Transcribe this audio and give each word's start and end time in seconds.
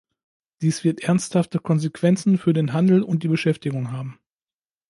Dies 0.63 0.83
wird 0.83 1.01
ernsthafte 1.03 1.59
Konsequenzen 1.59 2.39
für 2.39 2.53
den 2.53 2.73
Handel 2.73 3.03
und 3.03 3.21
die 3.21 3.27
Beschäftigung 3.27 3.91
haben. 3.91 4.17